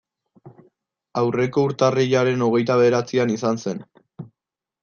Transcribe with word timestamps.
Aurreko 1.21 1.67
urtarrilaren 1.69 2.43
hogeita 2.47 2.81
bederatzian 2.83 3.37
izan 3.37 3.63
zen. 3.67 3.89